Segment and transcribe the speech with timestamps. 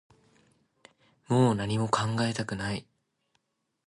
[1.27, 2.87] もう何も考えたくない